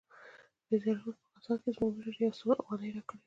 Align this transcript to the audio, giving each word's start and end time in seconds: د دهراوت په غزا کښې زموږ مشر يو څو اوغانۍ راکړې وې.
د 0.69 0.71
دهراوت 0.83 1.17
په 1.21 1.27
غزا 1.33 1.55
کښې 1.61 1.71
زموږ 1.75 1.91
مشر 1.97 2.15
يو 2.23 2.37
څو 2.39 2.45
اوغانۍ 2.61 2.89
راکړې 2.95 3.17
وې. 3.17 3.19